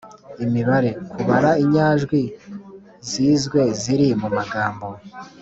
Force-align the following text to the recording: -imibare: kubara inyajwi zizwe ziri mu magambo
-imibare: 0.45 0.91
kubara 1.11 1.51
inyajwi 1.63 2.21
zizwe 3.09 3.61
ziri 3.81 4.07
mu 4.21 4.29
magambo 4.37 4.87